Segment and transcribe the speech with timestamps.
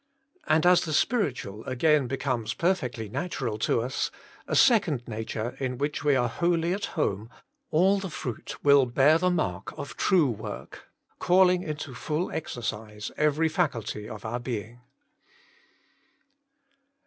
[0.47, 4.09] And as the spir itual again becomes perfectly natural to us,
[4.47, 7.29] a second nature in which we are wholly at home,
[7.69, 10.85] all the fruit will bear the mark of true work,
[11.19, 14.81] calling into full exercise every faculty of our being.